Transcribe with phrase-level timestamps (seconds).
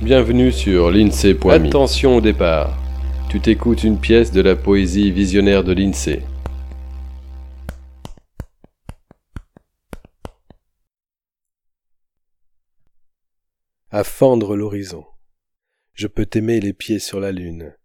[0.00, 1.50] Bienvenue sur l'INSEE.me.
[1.50, 2.78] Attention au départ.
[3.28, 6.22] Tu t'écoutes une pièce de la poésie visionnaire de l'INSEE.
[13.90, 15.04] À fendre l'horizon.
[15.94, 17.76] Je peux t'aimer les pieds sur la lune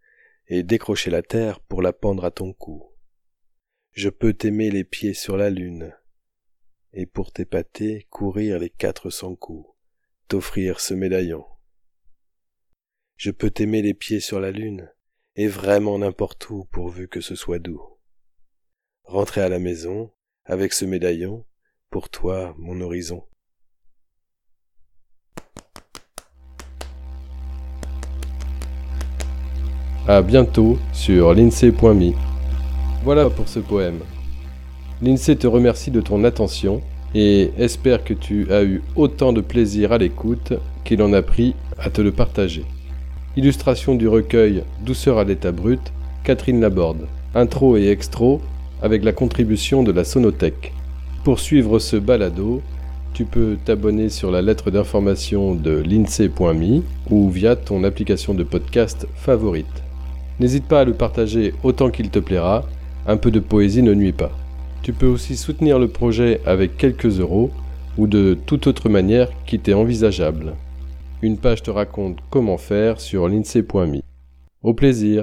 [0.46, 2.92] et décrocher la terre pour la pendre à ton cou.
[3.90, 5.92] Je peux t'aimer les pieds sur la lune
[6.92, 9.68] et pour t'épater courir les quatre cents coups,
[10.28, 11.44] t'offrir ce médaillon.
[13.16, 14.90] Je peux t'aimer les pieds sur la lune
[15.36, 17.80] et vraiment n'importe où pourvu que ce soit doux.
[19.04, 20.10] Rentrer à la maison
[20.44, 21.44] avec ce médaillon,
[21.90, 23.22] pour toi mon horizon.
[30.08, 32.12] À bientôt sur l'INSEE.me.
[33.04, 34.00] Voilà pour ce poème.
[35.00, 36.82] L'INSEE te remercie de ton attention
[37.14, 40.52] et espère que tu as eu autant de plaisir à l'écoute
[40.84, 42.64] qu'il en a pris à te le partager.
[43.36, 45.80] Illustration du recueil Douceur à l'état brut,
[46.22, 47.08] Catherine Laborde.
[47.34, 48.40] Intro et extro
[48.80, 50.72] avec la contribution de la Sonothèque.
[51.24, 52.62] Pour suivre ce balado,
[53.12, 59.08] tu peux t'abonner sur la lettre d'information de l'INSEE.me ou via ton application de podcast
[59.16, 59.82] favorite.
[60.38, 62.64] N'hésite pas à le partager autant qu'il te plaira,
[63.04, 64.30] un peu de poésie ne nuit pas.
[64.82, 67.50] Tu peux aussi soutenir le projet avec quelques euros
[67.98, 70.54] ou de toute autre manière qui t'est envisageable.
[71.22, 74.00] Une page te raconte comment faire sur l'INSEE.me.
[74.62, 75.22] Au plaisir